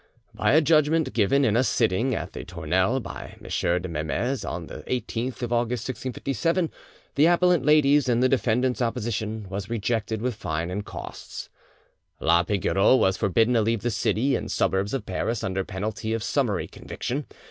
[0.33, 3.81] By a judgment given in a sitting at the Tournelle by M.
[3.83, 6.71] de Mesmes, on the 18th of August 1657,
[7.13, 11.49] the appellant ladies' and the defendants' opposition was rejected with fine and costs.
[12.19, 16.23] La Pigoreau was forbidden to leave the city and suburbs of Paris under penalty of
[16.23, 17.27] summary conviction.